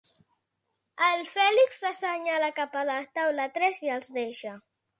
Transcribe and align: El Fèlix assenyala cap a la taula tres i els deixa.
El 1.07 1.21
Fèlix 1.31 1.83
assenyala 1.91 2.49
cap 2.63 2.75
a 2.81 2.85
la 2.93 2.97
taula 3.19 3.49
tres 3.59 3.87
i 3.89 3.93
els 3.99 4.11
deixa. 4.21 4.57